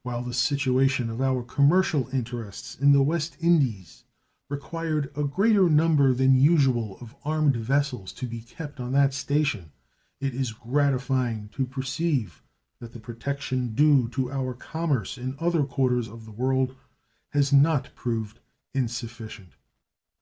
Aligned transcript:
While 0.00 0.22
the 0.22 0.32
situation 0.32 1.10
of 1.10 1.20
our 1.20 1.42
commercial 1.42 2.08
interests 2.08 2.74
in 2.74 2.92
the 2.92 3.02
West 3.02 3.36
Indies 3.38 4.04
required 4.48 5.12
a 5.14 5.24
greater 5.24 5.68
number 5.68 6.14
than 6.14 6.40
usual 6.40 6.96
of 7.02 7.14
armed 7.22 7.56
vessels 7.56 8.14
to 8.14 8.26
be 8.26 8.40
kept 8.40 8.80
on 8.80 8.92
that 8.92 9.12
station, 9.12 9.72
it 10.20 10.34
is 10.34 10.52
gratifying 10.52 11.50
to 11.50 11.66
perceive 11.66 12.42
that 12.78 12.94
the 12.94 12.98
protection 12.98 13.74
due 13.74 14.08
to 14.08 14.32
our 14.32 14.54
commerce 14.54 15.18
in 15.18 15.36
other 15.38 15.64
quarters 15.64 16.08
of 16.08 16.24
the 16.24 16.32
world 16.32 16.74
has 17.32 17.52
not 17.52 17.94
proved 17.94 18.40
insufficient. 18.72 19.52